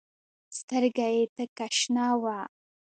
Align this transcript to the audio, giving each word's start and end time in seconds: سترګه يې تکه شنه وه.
سترګه 0.57 1.07
يې 1.15 1.23
تکه 1.35 1.67
شنه 1.77 2.05
وه. 2.21 2.39